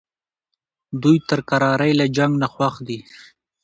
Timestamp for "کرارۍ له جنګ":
1.49-2.33